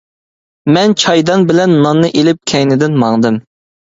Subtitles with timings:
[0.77, 3.39] مەن چايدان بىلەن ناننى ئېلىپ كەينىدىن ماڭدىم.